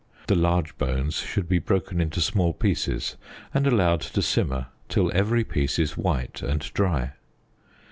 The 0.25 0.33
large 0.33 0.79
bones 0.79 1.17
should 1.17 1.47
be 1.47 1.59
broken 1.59 2.01
into 2.01 2.21
small 2.21 2.53
pieces, 2.53 3.17
and 3.53 3.67
allowed 3.67 4.01
to 4.01 4.23
simmer 4.23 4.69
till 4.89 5.11
every 5.13 5.43
piece 5.43 5.77
is 5.77 5.95
white 5.95 6.41
and 6.41 6.61
dry. 6.73 7.11